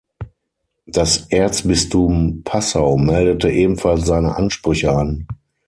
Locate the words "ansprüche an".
4.35-5.27